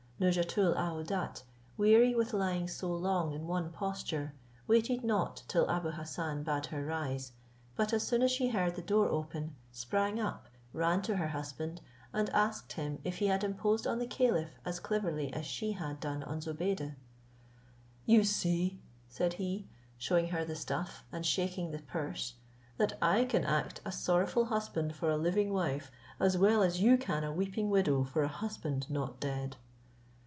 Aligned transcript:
Nouzhatoul 0.23 0.75
aouadat, 0.77 1.41
weary 1.77 2.13
with 2.13 2.31
lying 2.31 2.67
so 2.67 2.93
long 2.93 3.33
in 3.33 3.47
one 3.47 3.71
posture, 3.71 4.35
waited 4.67 5.03
not 5.03 5.41
till 5.47 5.67
Abou 5.67 5.89
Hassan 5.89 6.43
bade 6.43 6.67
her 6.67 6.85
rise; 6.85 7.31
but 7.75 7.91
as 7.91 8.03
soon 8.05 8.21
as 8.21 8.29
she 8.29 8.49
heard 8.49 8.75
the 8.75 8.83
door 8.83 9.07
open, 9.07 9.55
sprang 9.71 10.19
up, 10.19 10.47
ran 10.73 11.01
to 11.01 11.15
her 11.17 11.29
husband, 11.29 11.81
and 12.13 12.29
asked 12.29 12.73
him 12.73 12.99
if 13.03 13.17
he 13.17 13.25
had 13.25 13.43
imposed 13.43 13.87
on 13.87 13.97
the 13.97 14.05
caliph 14.05 14.59
as 14.63 14.79
cleverly 14.79 15.33
as 15.33 15.43
she 15.43 15.71
had 15.71 15.99
done 15.99 16.21
on 16.21 16.39
Zobeide. 16.39 16.93
"You 18.05 18.23
see," 18.23 18.77
said 19.09 19.33
he, 19.33 19.65
shewing 19.97 20.27
her 20.27 20.45
the 20.45 20.53
stuff, 20.55 21.03
and 21.11 21.25
shaking 21.25 21.71
the 21.71 21.79
purse, 21.81 22.35
"that 22.77 22.95
I 23.01 23.25
can 23.25 23.43
act 23.43 23.81
a 23.83 23.91
sorrowful 23.91 24.45
husband 24.45 24.93
for 24.95 25.09
a 25.09 25.17
living 25.17 25.51
wife, 25.51 25.89
as 26.19 26.37
well 26.37 26.61
as 26.61 26.79
you 26.79 26.95
can 26.95 27.23
a 27.23 27.33
weeping 27.33 27.71
widow 27.71 28.03
for 28.03 28.21
a 28.21 28.27
husband 28.27 28.87
not 28.87 29.19
dead." 29.19 29.55